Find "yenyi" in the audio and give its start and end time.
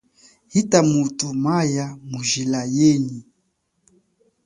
2.75-3.19